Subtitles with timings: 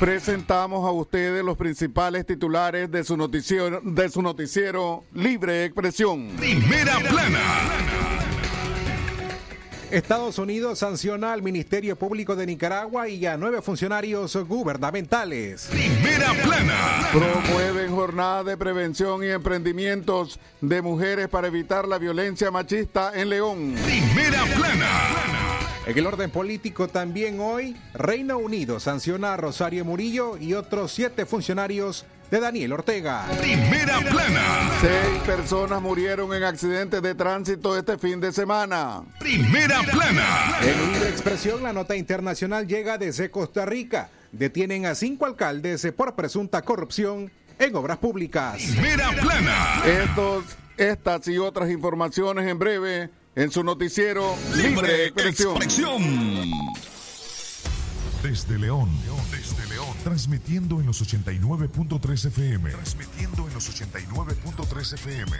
[0.00, 6.30] Presentamos a ustedes los principales titulares de su noticiero, de su noticiero Libre Expresión.
[6.38, 7.38] Primera plana.
[9.90, 15.68] Estados Unidos sanciona al Ministerio Público de Nicaragua y a nueve funcionarios gubernamentales.
[15.70, 17.08] Primera plana.
[17.12, 23.74] Promueven jornada de prevención y emprendimientos de mujeres para evitar la violencia machista en León.
[23.84, 25.39] Primera plana.
[25.90, 31.26] En el orden político también hoy, Reino Unido sanciona a Rosario Murillo y otros siete
[31.26, 33.26] funcionarios de Daniel Ortega.
[33.40, 34.70] Primera plana.
[34.80, 39.02] Seis personas murieron en accidentes de tránsito este fin de semana.
[39.18, 40.58] Primera plana.
[40.62, 44.10] En libre expresión, la nota internacional llega desde Costa Rica.
[44.30, 48.62] Detienen a cinco alcaldes por presunta corrupción en obras públicas.
[48.62, 49.82] Primera plana.
[49.84, 50.44] Estos,
[50.76, 55.58] estas y otras informaciones en breve en su noticiero Libre Expresión.
[58.22, 58.90] Desde León,
[59.30, 62.70] desde León, transmitiendo en los 89.3 FM.
[62.70, 65.32] Transmitiendo en los 89.3 FM.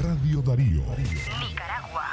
[0.00, 0.84] Radio Darío.
[0.98, 2.12] Nicaragua.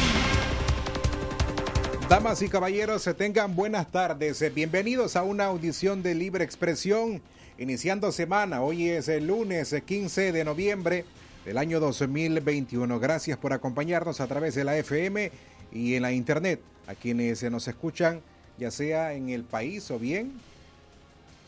[2.11, 4.43] Damas y caballeros, tengan buenas tardes.
[4.53, 7.21] Bienvenidos a una audición de Libre Expresión.
[7.57, 11.05] Iniciando semana, hoy es el lunes 15 de noviembre
[11.45, 12.99] del año 2021.
[12.99, 15.31] Gracias por acompañarnos a través de la FM
[15.71, 16.59] y en la internet.
[16.85, 18.19] A quienes nos escuchan,
[18.57, 20.33] ya sea en el país o bien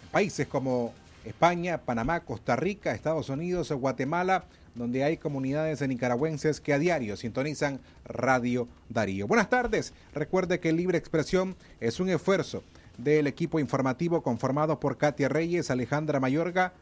[0.03, 0.93] en países como
[1.25, 4.45] España, Panamá, Costa Rica, Estados Unidos, Guatemala,
[4.75, 9.27] donde hay comunidades nicaragüenses que a diario sintonizan Radio Darío.
[9.27, 9.93] Buenas tardes.
[10.13, 12.63] Recuerde que Libre Expresión es un esfuerzo
[12.97, 16.73] del equipo informativo conformado por Katia Reyes, Alejandra Mayorga,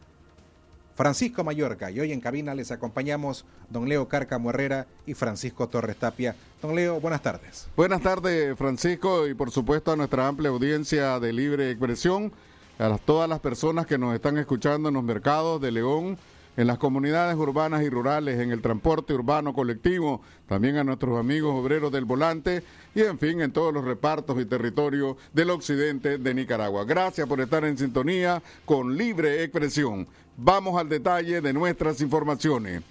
[0.95, 5.95] Francisco Mayorga y hoy en cabina les acompañamos don Leo Cárcamo Herrera y Francisco Torres
[5.95, 6.35] Tapia.
[6.61, 7.67] Don Leo, buenas tardes.
[7.75, 12.31] Buenas tardes, Francisco, y por supuesto a nuestra amplia audiencia de Libre Expresión,
[12.77, 16.17] a todas las personas que nos están escuchando en los mercados de León,
[16.57, 21.53] en las comunidades urbanas y rurales, en el transporte urbano colectivo, también a nuestros amigos
[21.55, 22.63] obreros del volante
[22.93, 26.83] y en fin en todos los repartos y territorios del occidente de Nicaragua.
[26.83, 30.07] Gracias por estar en sintonía con libre expresión.
[30.37, 32.81] Vamos al detalle de nuestras informaciones.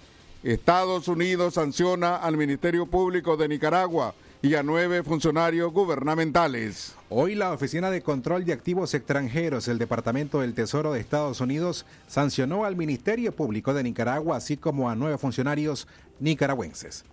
[0.43, 6.95] Estados Unidos sanciona al Ministerio Público de Nicaragua y a nueve funcionarios gubernamentales.
[7.09, 11.85] Hoy la Oficina de Control de Activos Extranjeros del Departamento del Tesoro de Estados Unidos
[12.07, 15.87] sancionó al Ministerio Público de Nicaragua, así como a nueve funcionarios
[16.19, 17.05] nicaragüenses.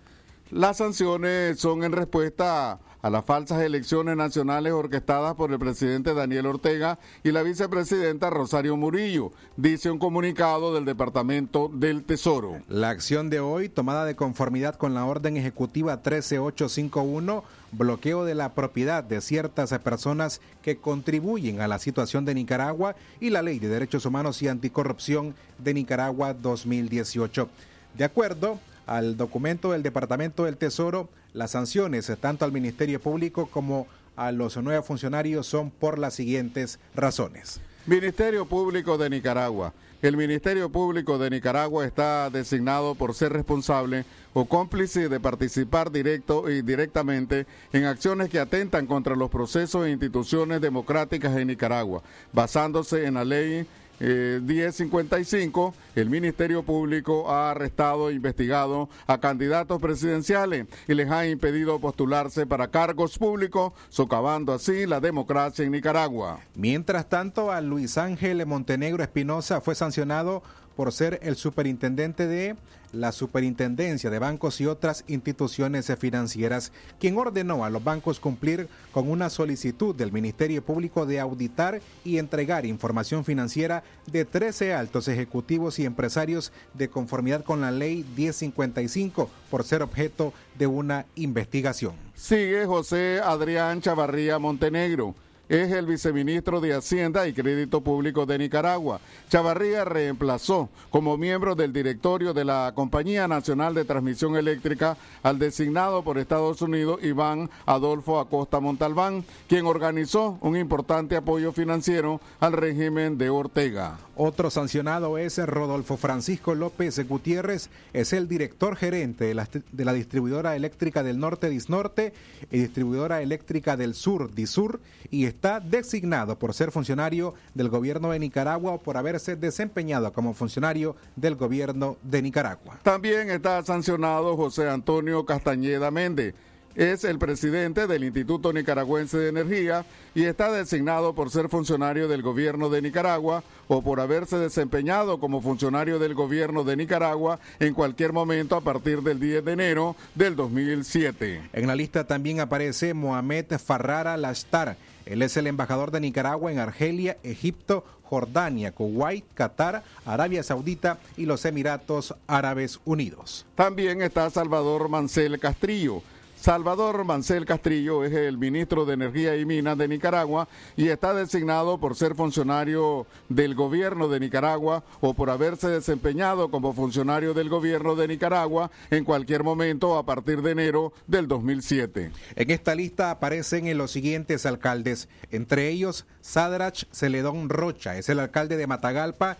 [0.51, 6.47] Las sanciones son en respuesta a las falsas elecciones nacionales orquestadas por el presidente Daniel
[6.47, 12.63] Ortega y la vicepresidenta Rosario Murillo, dice un comunicado del Departamento del Tesoro.
[12.67, 18.55] La acción de hoy, tomada de conformidad con la orden ejecutiva 13851, bloqueo de la
[18.55, 23.69] propiedad de ciertas personas que contribuyen a la situación de Nicaragua y la Ley de
[23.69, 27.47] Derechos Humanos y Anticorrupción de Nicaragua 2018.
[27.95, 33.85] De acuerdo al documento del Departamento del Tesoro, las sanciones tanto al Ministerio Público como
[34.15, 37.61] a los nuevos funcionarios son por las siguientes razones.
[37.85, 39.73] Ministerio Público de Nicaragua.
[40.01, 46.49] El Ministerio Público de Nicaragua está designado por ser responsable o cómplice de participar directo
[46.49, 52.01] y directamente en acciones que atentan contra los procesos e instituciones democráticas en Nicaragua,
[52.33, 53.67] basándose en la ley
[53.99, 61.27] 1055, eh, el Ministerio Público ha arrestado e investigado a candidatos presidenciales y les ha
[61.27, 66.39] impedido postularse para cargos públicos, socavando así la democracia en Nicaragua.
[66.55, 70.43] Mientras tanto, a Luis Ángel Montenegro Espinosa fue sancionado
[70.79, 72.55] por ser el superintendente de
[72.93, 76.71] la Superintendencia de Bancos y otras instituciones financieras,
[77.01, 82.17] quien ordenó a los bancos cumplir con una solicitud del Ministerio Público de auditar y
[82.17, 89.29] entregar información financiera de 13 altos ejecutivos y empresarios de conformidad con la Ley 1055
[89.51, 91.91] por ser objeto de una investigación.
[92.15, 95.13] Sigue José Adrián Chavarría Montenegro
[95.49, 99.01] es el viceministro de Hacienda y Crédito Público de Nicaragua.
[99.29, 106.03] Chavarría reemplazó como miembro del directorio de la Compañía Nacional de Transmisión Eléctrica al designado
[106.03, 113.17] por Estados Unidos Iván Adolfo Acosta Montalbán, quien organizó un importante apoyo financiero al régimen
[113.17, 113.97] de Ortega.
[114.21, 121.03] Otro sancionado es Rodolfo Francisco López Gutiérrez, es el director gerente de la, distribuidora eléctrica
[121.03, 122.13] del norte Disnorte
[122.51, 128.19] y distribuidora eléctrica del sur Disur y está designado por ser funcionario del gobierno de
[128.19, 132.77] Nicaragua o por haberse desempeñado como funcionario del gobierno de Nicaragua.
[132.83, 136.35] También está sancionado José Antonio Castañeda Méndez
[136.75, 142.21] es el presidente del Instituto Nicaragüense de Energía y está designado por ser funcionario del
[142.21, 148.13] gobierno de Nicaragua o por haberse desempeñado como funcionario del gobierno de Nicaragua en cualquier
[148.13, 151.49] momento a partir del 10 de enero del 2007.
[151.53, 154.77] En la lista también aparece Mohamed Farrara Lastar.
[155.05, 161.25] Él es el embajador de Nicaragua en Argelia, Egipto, Jordania, Kuwait, Qatar, Arabia Saudita y
[161.25, 163.45] los Emiratos Árabes Unidos.
[163.55, 166.01] También está Salvador Mancel Castrillo
[166.39, 170.47] Salvador Mancel Castrillo es el ministro de Energía y Minas de Nicaragua
[170.77, 176.71] y está designado por ser funcionario del gobierno de Nicaragua o por haberse desempeñado como
[176.71, 182.11] funcionario del gobierno de Nicaragua en cualquier momento a partir de enero del 2007.
[182.37, 188.55] En esta lista aparecen los siguientes alcaldes, entre ellos Sadrach Celedón Rocha, es el alcalde
[188.55, 189.35] de Matagalpa.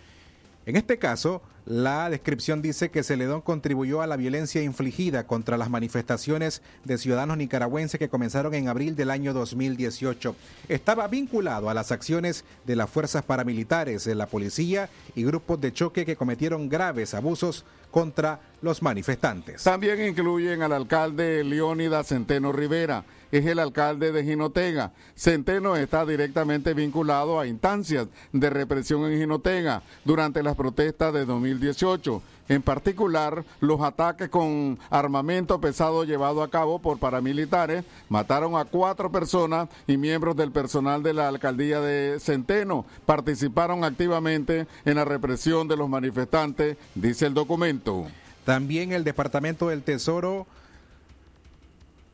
[0.66, 5.69] En este caso, la descripción dice que Celedón contribuyó a la violencia infligida contra las
[5.69, 10.35] manifestaciones de ciudadanos nicaragüenses que comenzaron en abril del año 2018.
[10.67, 15.73] Estaba vinculado a las acciones de las fuerzas paramilitares, de la policía y grupos de
[15.73, 19.63] choque que cometieron graves abusos contra los manifestantes.
[19.63, 24.91] También incluyen al alcalde Leónidas Centeno Rivera, es el alcalde de Jinotega.
[25.15, 31.58] Centeno está directamente vinculado a instancias de represión en Jinotega durante las protestas de 2018.
[32.50, 39.11] En particular, los ataques con armamento pesado llevado a cabo por paramilitares mataron a cuatro
[39.11, 45.67] personas y miembros del personal de la alcaldía de Centeno participaron activamente en la represión
[45.67, 48.07] de los manifestantes, dice el documento.
[48.45, 50.47] También el Departamento del Tesoro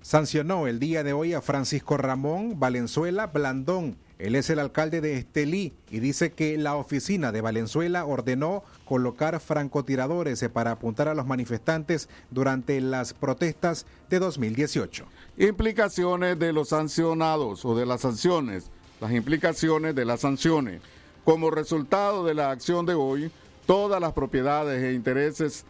[0.02, 3.96] sancionó el día de hoy a Francisco Ramón Valenzuela Blandón.
[4.18, 9.40] Él es el alcalde de Estelí y dice que la oficina de Valenzuela ordenó colocar
[9.42, 15.06] francotiradores para apuntar a los manifestantes durante las protestas de 2018.
[15.38, 18.72] Implicaciones de los sancionados o de las sanciones.
[19.02, 20.82] Las implicaciones de las sanciones.
[21.26, 23.32] Como resultado de la acción de hoy,
[23.66, 25.66] todas las propiedades e intereses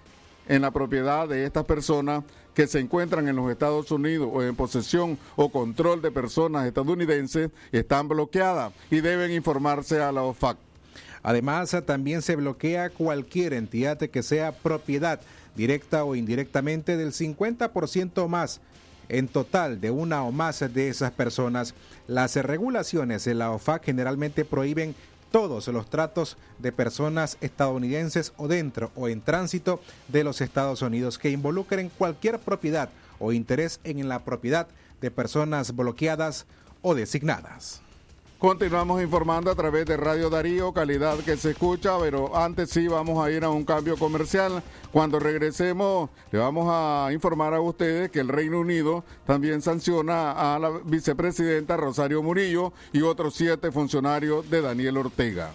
[0.48, 2.24] en la propiedad de estas personas
[2.56, 7.52] que se encuentran en los Estados Unidos o en posesión o control de personas estadounidenses
[7.72, 10.58] están bloqueadas y deben informarse a la OFAC.
[11.22, 15.20] Además, también se bloquea cualquier entidad que sea propiedad
[15.56, 18.62] directa o indirectamente del 50% más
[19.10, 21.74] en total de una o más de esas personas.
[22.08, 24.96] Las regulaciones de la OFAC generalmente prohíben
[25.36, 31.18] todos los tratos de personas estadounidenses o dentro o en tránsito de los Estados Unidos
[31.18, 32.88] que involucren cualquier propiedad
[33.20, 34.70] o interés en la propiedad
[35.02, 36.46] de personas bloqueadas
[36.82, 37.82] o designadas.
[38.38, 43.26] Continuamos informando a través de Radio Darío, calidad que se escucha, pero antes sí vamos
[43.26, 44.62] a ir a un cambio comercial.
[44.92, 50.60] Cuando regresemos, le vamos a informar a ustedes que el Reino Unido también sanciona a
[50.60, 55.54] la vicepresidenta Rosario Murillo y otros siete funcionarios de Daniel Ortega.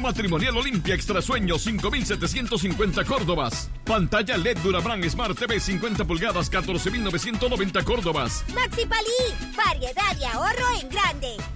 [0.00, 3.70] Matrimonial Olimpia Extra Sueño 5750 Córdobas.
[3.84, 8.44] Pantalla LED Durabran Smart TV 50 pulgadas 14990 Córdobas.
[8.54, 11.55] Maxi Palí, variedad y ahorro en grande.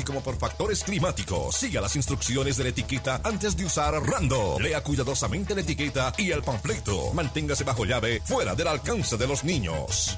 [0.03, 1.55] como por factores climáticos.
[1.55, 4.59] Siga las instrucciones de la etiqueta antes de usar Rando.
[4.59, 7.13] Lea cuidadosamente la etiqueta y el panfleto.
[7.13, 10.17] Manténgase bajo llave, fuera del alcance de los niños.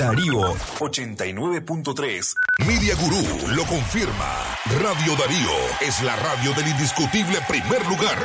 [0.00, 2.34] Darío 89.3.
[2.66, 3.22] Media Gurú
[3.54, 4.56] lo confirma.
[4.80, 5.50] Radio Darío
[5.82, 8.16] es la radio del indiscutible primer lugar.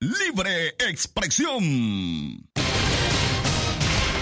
[0.00, 2.42] Libre expresión.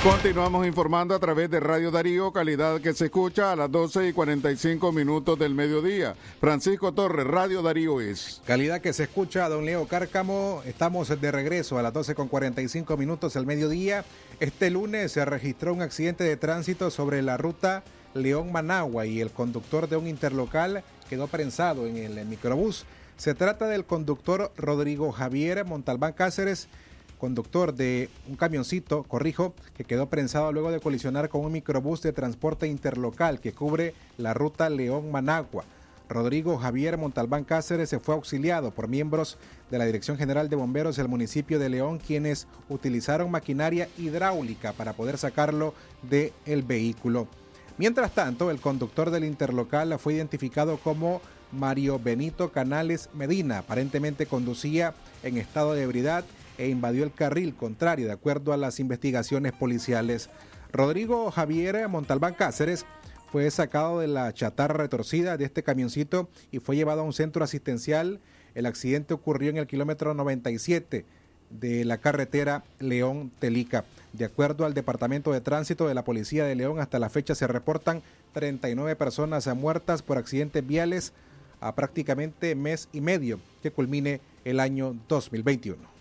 [0.03, 4.13] Continuamos informando a través de Radio Darío, calidad que se escucha a las 12 y
[4.13, 6.15] 45 minutos del mediodía.
[6.41, 8.41] Francisco Torres, Radio Darío es.
[8.47, 10.63] Calidad que se escucha, don Leo Cárcamo.
[10.65, 14.05] Estamos de regreso a las 12 con 45 minutos del mediodía.
[14.39, 17.83] Este lunes se registró un accidente de tránsito sobre la ruta
[18.15, 22.87] León-Managua y el conductor de un interlocal quedó prensado en el microbús.
[23.17, 26.69] Se trata del conductor Rodrigo Javier Montalbán Cáceres
[27.19, 32.13] conductor de un camioncito, corrijo, que quedó prensado luego de colisionar con un microbús de
[32.13, 35.65] transporte interlocal que cubre la ruta León-Managua.
[36.09, 39.37] Rodrigo Javier Montalbán Cáceres se fue auxiliado por miembros
[39.71, 44.95] de la Dirección General de Bomberos del municipio de León, quienes utilizaron maquinaria hidráulica para
[44.95, 47.29] poder sacarlo del el vehículo.
[47.77, 51.21] Mientras tanto, el conductor del interlocal fue identificado como
[51.53, 53.59] Mario Benito Canales Medina.
[53.59, 56.25] Aparentemente conducía en estado de ebriedad
[56.59, 60.29] e invadió el carril contrario, de acuerdo a las investigaciones policiales.
[60.73, 62.85] Rodrigo Javier Montalbán Cáceres
[63.31, 67.45] fue sacado de la chatarra retorcida de este camioncito y fue llevado a un centro
[67.45, 68.21] asistencial.
[68.55, 71.05] El accidente ocurrió en el kilómetro 97
[71.51, 73.85] de la carretera León-Telica.
[74.13, 77.47] De acuerdo al Departamento de Tránsito de la Policía de León, hasta la fecha se
[77.47, 81.13] reportan 39 personas muertas por accidentes viales
[81.61, 85.98] a prácticamente mes y medio que culmine el año 2021.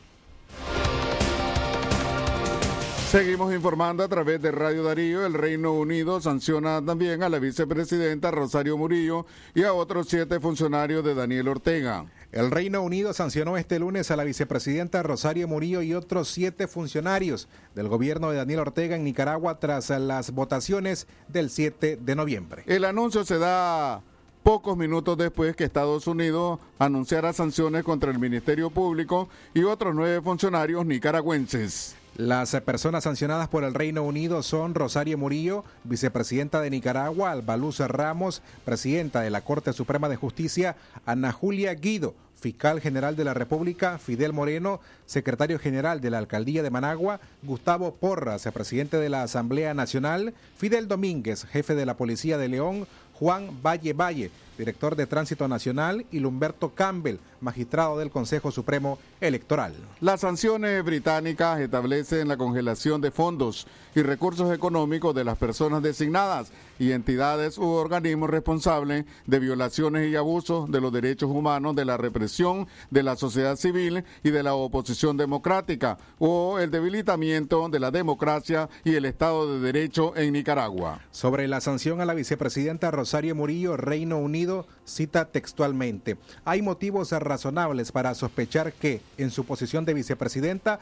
[3.10, 5.26] Seguimos informando a través de Radio Darío.
[5.26, 11.06] El Reino Unido sanciona también a la vicepresidenta Rosario Murillo y a otros siete funcionarios
[11.06, 12.06] de Daniel Ortega.
[12.34, 17.48] El Reino Unido sancionó este lunes a la vicepresidenta Rosario Murillo y otros siete funcionarios
[17.76, 22.64] del gobierno de Daniel Ortega en Nicaragua tras las votaciones del 7 de noviembre.
[22.66, 24.04] El anuncio se da
[24.44, 30.22] pocos minutos después que Estados Unidos anunciara sanciones contra el Ministerio Público y otros nueve
[30.22, 31.97] funcionarios nicaragüenses.
[32.18, 38.42] Las personas sancionadas por el Reino Unido son Rosario Murillo, vicepresidenta de Nicaragua, Albaluz Ramos,
[38.66, 44.00] presidenta de la Corte Suprema de Justicia, Ana Julia Guido, fiscal general de la República,
[44.00, 49.76] Fidel Moreno, secretario general de la Alcaldía de Managua, Gustavo Porras, presidente de la Asamblea
[49.76, 52.88] Nacional, Fidel Domínguez, jefe de la Policía de León,
[53.20, 59.74] Juan Valle Valle, director de Tránsito Nacional, y Lumberto Campbell, magistrado del Consejo Supremo Electoral.
[60.02, 66.52] Las sanciones británicas establecen la congelación de fondos y recursos económicos de las personas designadas
[66.80, 71.98] y entidades u organismos responsables de violaciones y abusos de los derechos humanos, de la
[71.98, 77.92] represión de la sociedad civil y de la oposición democrática o el debilitamiento de la
[77.92, 81.02] democracia y el Estado de Derecho en Nicaragua.
[81.12, 87.92] Sobre la sanción a la vicepresidenta Rosario Murillo, Reino Unido cita textualmente, hay motivos razonables
[87.92, 90.80] para sospechar que, en su posición de vicepresidenta,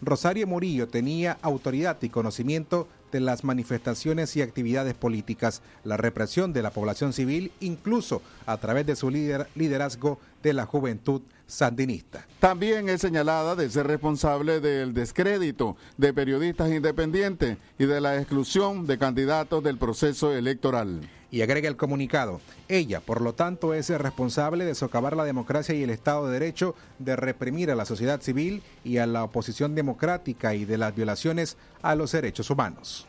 [0.00, 6.62] Rosario Murillo tenía autoridad y conocimiento de las manifestaciones y actividades políticas, la represión de
[6.62, 12.24] la población civil, incluso a través de su liderazgo de la juventud sandinista.
[12.38, 18.86] También es señalada de ser responsable del descrédito de periodistas independientes y de la exclusión
[18.86, 21.00] de candidatos del proceso electoral.
[21.30, 25.82] Y agrega el comunicado, ella, por lo tanto, es responsable de socavar la democracia y
[25.82, 30.54] el Estado de Derecho, de reprimir a la sociedad civil y a la oposición democrática
[30.54, 33.06] y de las violaciones a los derechos humanos.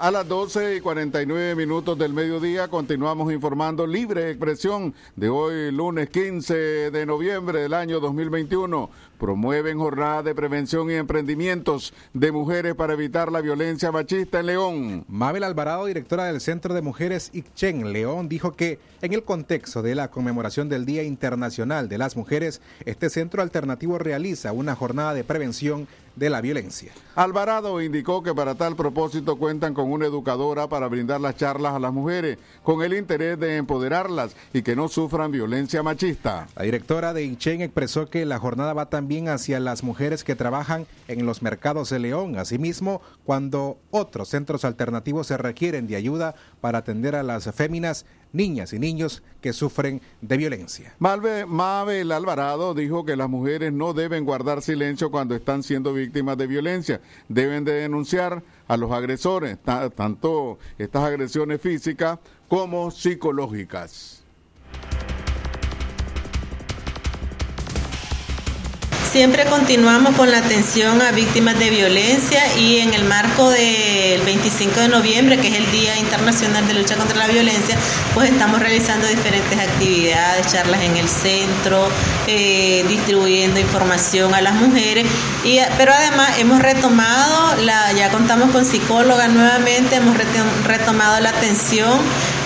[0.00, 6.08] A las 12 y 49 minutos del mediodía continuamos informando Libre Expresión de hoy, lunes
[6.10, 12.94] 15 de noviembre del año 2021 promueven jornadas de prevención y emprendimientos de mujeres para
[12.94, 15.04] evitar la violencia machista en León.
[15.08, 19.94] Mabel Alvarado, directora del Centro de Mujeres Ixchen León, dijo que en el contexto de
[19.94, 25.24] la conmemoración del Día Internacional de las Mujeres, este centro alternativo realiza una jornada de
[25.24, 26.92] prevención de la violencia.
[27.14, 31.78] Alvarado indicó que para tal propósito cuentan con una educadora para brindar las charlas a
[31.78, 36.46] las mujeres, con el interés de empoderarlas y que no sufran violencia machista.
[36.56, 40.86] La directora de Ixchen expresó que la jornada va también hacia las mujeres que trabajan
[41.08, 42.38] en los mercados de León.
[42.38, 48.72] Asimismo, cuando otros centros alternativos se requieren de ayuda para atender a las féminas, niñas
[48.72, 50.94] y niños que sufren de violencia.
[50.98, 56.46] Mabel Alvarado dijo que las mujeres no deben guardar silencio cuando están siendo víctimas de
[56.46, 57.00] violencia.
[57.28, 59.58] Deben de denunciar a los agresores,
[59.94, 64.17] tanto estas agresiones físicas como psicológicas.
[69.18, 74.78] Siempre continuamos con la atención a víctimas de violencia y en el marco del 25
[74.78, 77.76] de noviembre, que es el Día Internacional de Lucha contra la Violencia,
[78.14, 81.88] pues estamos realizando diferentes actividades, charlas en el centro,
[82.28, 85.04] eh, distribuyendo información a las mujeres,
[85.42, 87.60] y, pero además hemos retomado,
[87.96, 90.16] ya contamos con psicólogas nuevamente, hemos
[90.64, 91.98] retomado la atención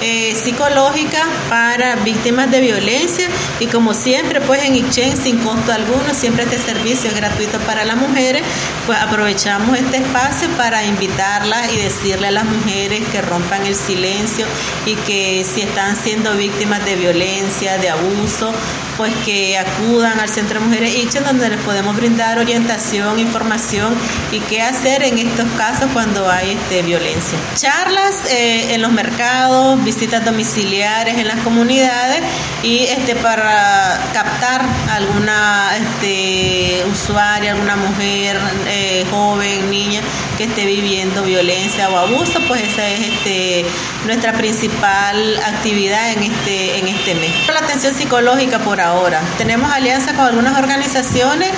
[0.02, 3.28] eh, psicológica para víctimas de violencia
[3.60, 7.84] y como siempre pues en Ichen sin costo alguno, siempre este servicio es gratuito para
[7.84, 8.42] las mujeres,
[8.84, 14.44] pues aprovechamos este espacio para invitarlas y decirle a las mujeres que rompan el silencio
[14.86, 18.52] y que si están siendo víctimas de violencia, de abuso,
[18.96, 23.94] pues que acudan al Centro de Mujeres Ichen donde les podemos brindar orientación, información
[24.30, 27.38] y qué hacer en estos casos cuando hay este, violencia.
[27.54, 32.20] Charlas eh, en los mercados, visitas domiciliares en las comunidades
[32.62, 40.00] y este para captar alguna este, usuaria, alguna mujer eh, joven, niña
[40.36, 43.64] que esté viviendo violencia o abuso, pues esa es este,
[44.06, 47.32] nuestra principal actividad en este, en este mes.
[47.48, 49.20] La atención psicológica por ahora.
[49.38, 51.50] Tenemos alianza con algunas organizaciones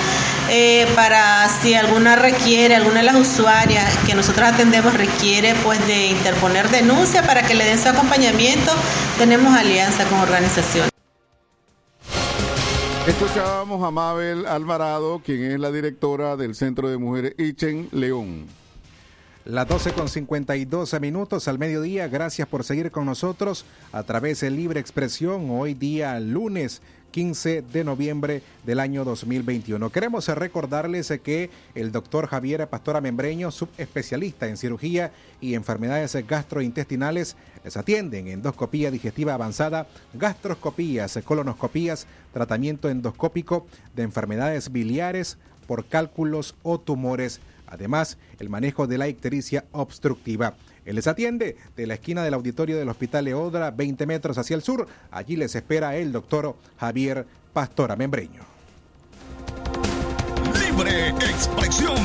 [0.49, 6.07] eh, para si alguna requiere, alguna de las usuarias que nosotros atendemos requiere pues de
[6.07, 8.71] interponer denuncia para que le den su acompañamiento,
[9.17, 10.91] tenemos alianza con organizaciones.
[13.07, 18.47] Escuchábamos a Mabel Alvarado, quien es la directora del Centro de Mujeres Ichen León.
[19.45, 22.07] Las 12 con 52 minutos al mediodía.
[22.07, 25.51] Gracias por seguir con nosotros a través de Libre Expresión.
[25.51, 26.81] Hoy día lunes
[27.15, 29.89] 15 de noviembre del año 2021.
[29.89, 37.77] Queremos recordarles que el doctor Javier Pastora Membreño, subespecialista en cirugía y enfermedades gastrointestinales, les
[37.77, 46.81] atiende en endoscopía digestiva avanzada, gastroscopías, colonoscopías, tratamiento endoscópico de enfermedades biliares por cálculos o
[46.81, 47.39] tumores
[47.75, 50.55] Además, el manejo de la ictericia obstructiva.
[50.85, 54.61] Él les atiende de la esquina del auditorio del Hospital Leodra, 20 metros hacia el
[54.61, 54.87] sur.
[55.11, 58.43] Allí les espera el doctor Javier Pastora Membreño.
[60.57, 61.97] Libre expresión.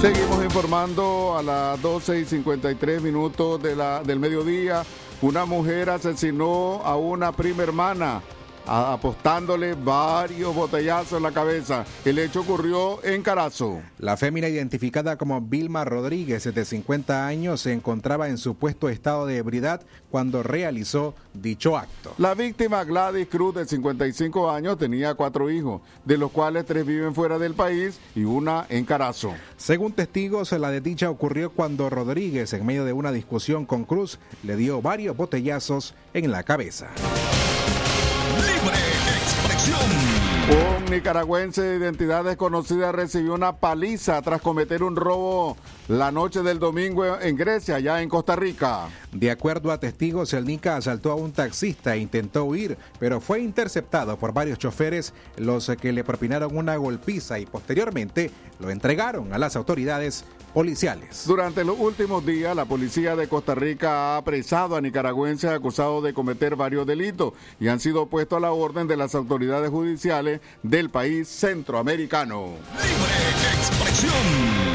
[0.00, 4.82] Seguimos informando a las 12 y 53 minutos de la, del mediodía.
[5.20, 8.22] Una mujer asesinó a una prima hermana
[8.66, 11.84] apostándole varios botellazos en la cabeza.
[12.04, 13.80] El hecho ocurrió en Carazo.
[13.98, 19.38] La fémina identificada como Vilma Rodríguez, de 50 años, se encontraba en supuesto estado de
[19.38, 22.14] ebriedad cuando realizó dicho acto.
[22.18, 27.14] La víctima Gladys Cruz, de 55 años, tenía cuatro hijos, de los cuales tres viven
[27.14, 29.32] fuera del país y una en Carazo.
[29.56, 34.56] Según testigos, la desdicha ocurrió cuando Rodríguez, en medio de una discusión con Cruz, le
[34.56, 36.90] dio varios botellazos en la cabeza.
[40.52, 45.56] Un nicaragüense de identidad desconocida recibió una paliza tras cometer un robo
[45.88, 48.88] la noche del domingo en Grecia, ya en Costa Rica.
[49.12, 53.40] De acuerdo a testigos, el Nica asaltó a un taxista e intentó huir, pero fue
[53.40, 59.38] interceptado por varios choferes, los que le propinaron una golpiza y posteriormente lo entregaron a
[59.38, 61.24] las autoridades policiales.
[61.26, 66.12] Durante los últimos días, la policía de Costa Rica ha apresado a nicaragüenses acusados de
[66.12, 70.90] cometer varios delitos y han sido puestos a la orden de las autoridades judiciales del
[70.90, 72.56] país centroamericano.
[72.74, 74.72] Libre expresión.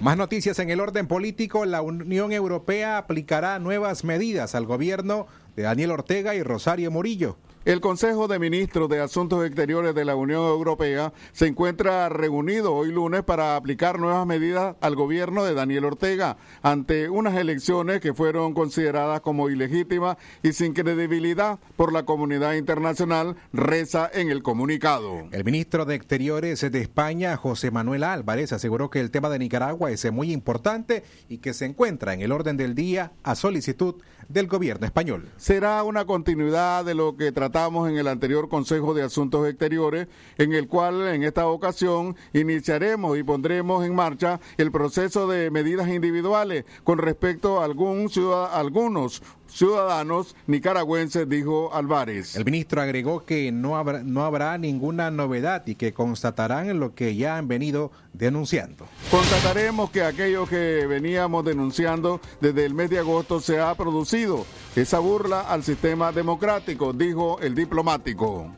[0.00, 1.64] Más noticias en el orden político.
[1.64, 7.36] La Unión Europea aplicará nuevas medidas al gobierno de Daniel Ortega y Rosario Murillo.
[7.64, 12.90] El Consejo de Ministros de Asuntos Exteriores de la Unión Europea se encuentra reunido hoy
[12.92, 18.54] lunes para aplicar nuevas medidas al gobierno de Daniel Ortega ante unas elecciones que fueron
[18.54, 25.26] consideradas como ilegítimas y sin credibilidad por la comunidad internacional, reza en el comunicado.
[25.32, 29.90] El ministro de Exteriores de España, José Manuel Álvarez, aseguró que el tema de Nicaragua
[29.90, 33.96] es muy importante y que se encuentra en el orden del día a solicitud
[34.28, 35.28] del gobierno español.
[35.36, 40.06] Será una continuidad de lo que tratamos en el anterior Consejo de Asuntos Exteriores,
[40.36, 45.88] en el cual en esta ocasión iniciaremos y pondremos en marcha el proceso de medidas
[45.88, 48.10] individuales con respecto a algún
[48.52, 52.36] algunos ciudadanos nicaragüenses, dijo Álvarez.
[52.36, 57.16] El ministro agregó que no habrá, no habrá ninguna novedad y que constatarán lo que
[57.16, 58.86] ya han venido denunciando.
[59.10, 64.46] Constataremos que aquello que veníamos denunciando desde el mes de agosto se ha producido.
[64.76, 68.50] Esa burla al sistema democrático, dijo el diplomático.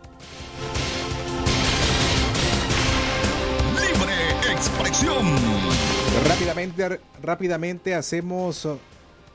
[3.74, 5.26] Libre expresión.
[6.26, 8.66] Rápidamente, rápidamente hacemos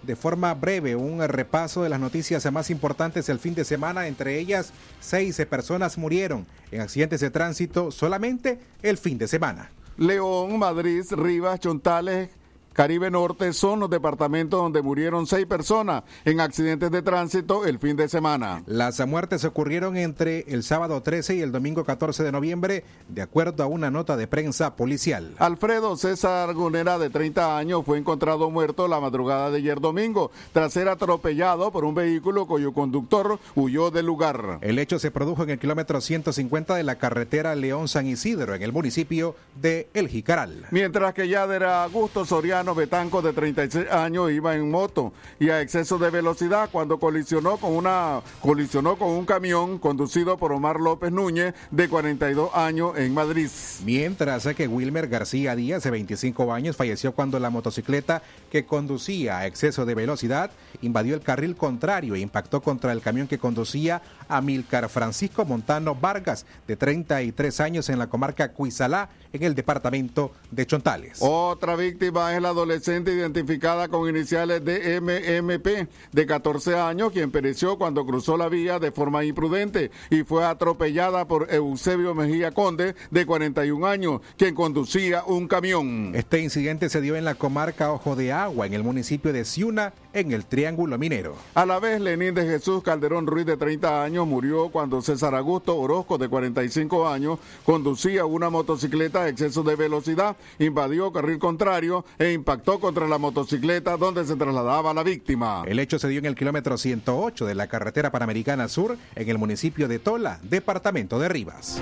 [0.05, 4.07] de forma breve un repaso de las noticias más importantes del fin de semana.
[4.07, 9.69] Entre ellas, seis personas murieron en accidentes de tránsito solamente el fin de semana.
[9.97, 12.29] León, Madrid, Rivas, Chontales,
[12.75, 17.95] Caribe Norte son los departamentos donde murieron seis personas en accidentes de tránsito el fin
[17.95, 18.63] de semana.
[18.65, 23.63] Las muertes ocurrieron entre el sábado 13 y el domingo 14 de noviembre, de acuerdo
[23.63, 25.35] a una nota de prensa policial.
[25.37, 30.73] Alfredo César Gunera, de 30 años, fue encontrado muerto la madrugada de ayer domingo, tras
[30.73, 34.59] ser atropellado por un vehículo cuyo conductor huyó del lugar.
[34.59, 38.73] El hecho se produjo en el kilómetro 150 de la carretera León-San Isidro, en el
[38.73, 40.65] municipio de El Jicaral.
[40.71, 45.97] Mientras que Yader Augusto Soriano Betanco, de 36 años, iba en moto y a exceso
[45.97, 51.53] de velocidad cuando colisionó con, una, colisionó con un camión conducido por Omar López Núñez,
[51.69, 53.49] de 42 años, en Madrid.
[53.83, 59.47] Mientras que Wilmer García Díaz, de 25 años, falleció cuando la motocicleta que conducía a
[59.47, 60.51] exceso de velocidad
[60.81, 65.95] invadió el carril contrario e impactó contra el camión que conducía a Milcar Francisco Montano
[65.95, 71.19] Vargas, de 33 años, en la comarca Cuizalá, en el departamento de Chontales.
[71.19, 77.77] Otra víctima es la adolescente identificada con iniciales de MMP, de 14 años, quien pereció
[77.77, 83.25] cuando cruzó la vía de forma imprudente y fue atropellada por Eusebio Mejía Conde, de
[83.25, 86.13] 41 años, quien conducía un camión.
[86.15, 89.93] Este incidente se dio en la comarca Ojo de Agua, en el municipio de Ciuna,
[90.13, 91.35] en el Triángulo Minero.
[91.55, 95.77] A la vez, Lenín de Jesús Calderón Ruiz, de 30 años, murió cuando César Augusto
[95.77, 102.31] Orozco, de 45 años, conducía una motocicleta a exceso de velocidad, invadió carril contrario e
[102.45, 105.63] impactó contra la motocicleta donde se trasladaba la víctima.
[105.65, 109.39] El hecho se dio en el kilómetro 108 de la carretera Panamericana Sur, en el
[109.39, 111.81] municipio de Tola, departamento de Rivas.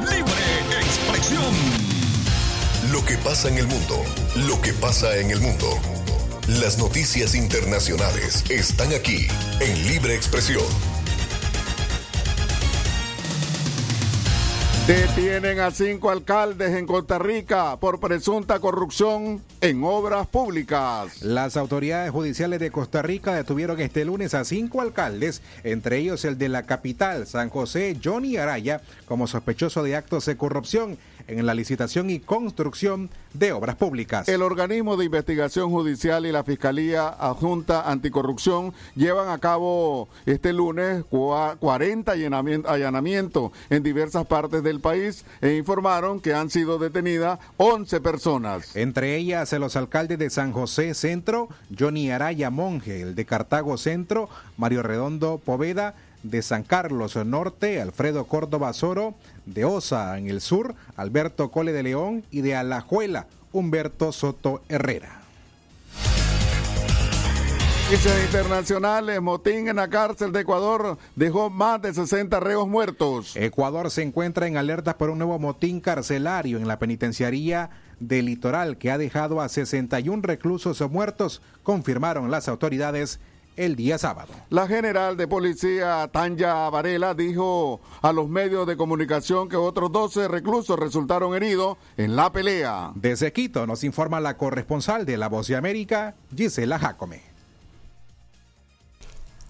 [0.00, 1.42] Libre expresión.
[2.90, 4.02] Lo que pasa en el mundo,
[4.48, 5.66] lo que pasa en el mundo.
[6.48, 9.26] Las noticias internacionales están aquí
[9.60, 10.64] en Libre Expresión.
[14.86, 21.22] Detienen a cinco alcaldes en Costa Rica por presunta corrupción en obras públicas.
[21.22, 26.38] Las autoridades judiciales de Costa Rica detuvieron este lunes a cinco alcaldes, entre ellos el
[26.38, 30.98] de la capital, San José, Johnny Araya, como sospechoso de actos de corrupción
[31.38, 34.28] en la licitación y construcción de obras públicas.
[34.28, 41.04] El organismo de investigación judicial y la Fiscalía Adjunta Anticorrupción llevan a cabo este lunes
[41.08, 42.12] 40
[42.66, 48.74] allanamientos en diversas partes del país e informaron que han sido detenidas 11 personas.
[48.76, 54.28] Entre ellas los alcaldes de San José Centro, Johnny Araya Monge, el de Cartago Centro,
[54.56, 59.14] Mario Redondo Poveda, de San Carlos Norte, Alfredo Córdoba Soro,
[59.46, 65.20] de Osa en el sur, Alberto Cole de León y de Alajuela, Humberto Soto Herrera.
[67.90, 73.34] Noticias internacionales, motín en la cárcel de Ecuador dejó más de 60 reos muertos.
[73.34, 78.78] Ecuador se encuentra en alerta por un nuevo motín carcelario en la penitenciaría del litoral
[78.78, 83.18] que ha dejado a 61 reclusos muertos, confirmaron las autoridades
[83.56, 84.32] el día sábado.
[84.48, 90.28] La general de policía Tanya Varela dijo a los medios de comunicación que otros 12
[90.28, 92.92] reclusos resultaron heridos en la pelea.
[92.94, 97.29] Desde Quito nos informa la corresponsal de La Voz de América, Gisela Jacome.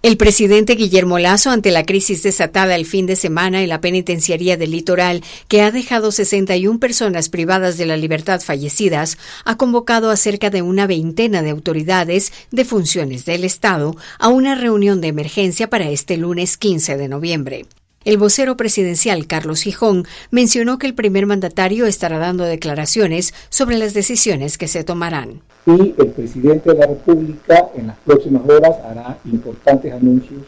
[0.03, 4.57] El presidente Guillermo Lazo, ante la crisis desatada el fin de semana en la penitenciaría
[4.57, 10.17] del litoral, que ha dejado 61 personas privadas de la libertad fallecidas, ha convocado a
[10.17, 15.69] cerca de una veintena de autoridades de funciones del Estado a una reunión de emergencia
[15.69, 17.65] para este lunes 15 de noviembre.
[18.03, 23.93] El vocero presidencial Carlos Gijón mencionó que el primer mandatario estará dando declaraciones sobre las
[23.93, 25.41] decisiones que se tomarán.
[25.67, 30.41] Y el presidente de la República en las próximas horas hará importantes anuncios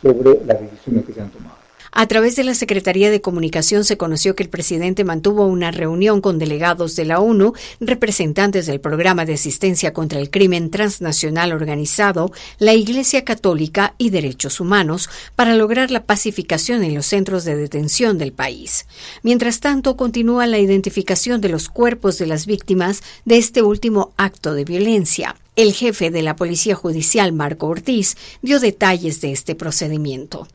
[0.00, 1.59] sobre las decisiones que se han tomado.
[1.92, 6.20] A través de la Secretaría de Comunicación se conoció que el presidente mantuvo una reunión
[6.20, 12.30] con delegados de la ONU, representantes del Programa de Asistencia contra el Crimen Transnacional Organizado,
[12.58, 18.18] la Iglesia Católica y Derechos Humanos para lograr la pacificación en los centros de detención
[18.18, 18.86] del país.
[19.24, 24.54] Mientras tanto, continúa la identificación de los cuerpos de las víctimas de este último acto
[24.54, 25.34] de violencia.
[25.56, 30.46] El jefe de la Policía Judicial, Marco Ortiz, dio detalles de este procedimiento.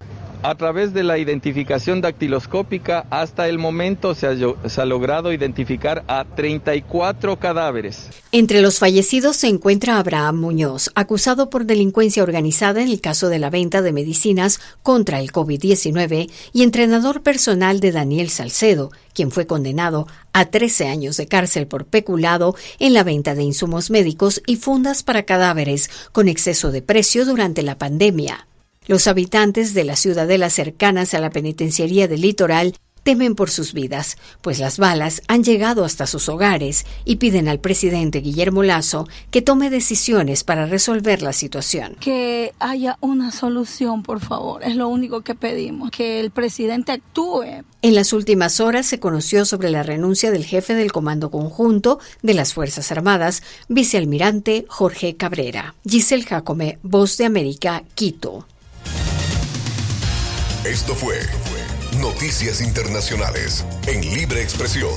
[0.45, 7.39] A través de la identificación dactiloscópica, hasta el momento se ha, logrado identificar a 34
[7.39, 8.09] cadáveres.
[8.31, 13.39] Entre los fallecidos se encuentra Abraham Muñoz, acusado por delincuencia organizada en el caso de
[13.39, 19.47] la venta de medicinas contra el COVID-19 y entrenador personal de Daniel Salcedo, quien fue
[19.47, 24.57] condenado a 13 años de cárcel por peculado en la venta de insumos médicos y
[24.57, 28.45] fundas para cadáveres con exceso de precio durante la pandemia.
[28.87, 34.17] Los habitantes de las ciudadelas cercanas a la penitenciaría del litoral temen por sus vidas,
[34.41, 39.43] pues las balas han llegado hasta sus hogares y piden al presidente Guillermo Lazo que
[39.43, 41.97] tome decisiones para resolver la situación.
[41.99, 47.63] Que haya una solución, por favor, es lo único que pedimos, que el presidente actúe.
[47.83, 52.33] En las últimas horas se conoció sobre la renuncia del jefe del Comando Conjunto de
[52.33, 55.75] las Fuerzas Armadas, vicealmirante Jorge Cabrera.
[55.87, 58.47] Giselle Jacome, Voz de América, Quito.
[60.67, 61.19] Esto fue
[62.01, 64.89] Noticias Internacionales en Libre Expresión.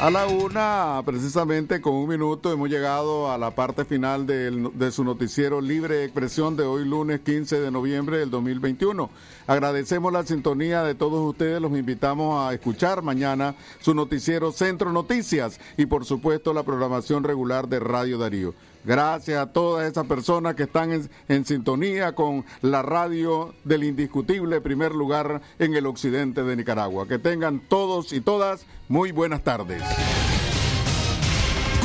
[0.00, 5.04] A la una, precisamente con un minuto, hemos llegado a la parte final de su
[5.04, 9.10] noticiero Libre Expresión de hoy lunes 15 de noviembre del 2021.
[9.46, 15.60] Agradecemos la sintonía de todos ustedes, los invitamos a escuchar mañana su noticiero Centro Noticias
[15.76, 18.54] y por supuesto la programación regular de Radio Darío.
[18.84, 24.94] Gracias a todas esas personas que están en, sintonía con la radio del indiscutible primer
[24.94, 27.06] lugar en el occidente de Nicaragua.
[27.06, 29.82] Que tengan todos y todas muy buenas tardes